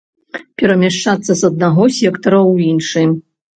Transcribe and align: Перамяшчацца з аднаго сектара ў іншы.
Перамяшчацца 0.61 1.27
з 1.27 1.37
аднаго 1.51 1.83
сектара 2.01 2.39
ў 2.51 2.75
іншы. 2.75 3.09